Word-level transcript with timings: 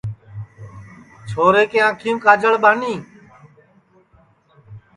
چھورے 1.29 1.63
کے 1.71 1.79
آنکھیم 1.87 2.15
کاجݪ 2.25 2.53
ٻانی 2.63 2.93